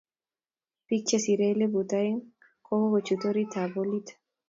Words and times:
Bik 0.87 1.03
che 1.07 1.17
siri 1.23 1.45
elput 1.51 1.89
aeng 1.99 2.21
kokochut 2.65 3.21
orit 3.29 3.53
ab 3.61 3.71
holit 3.77 4.07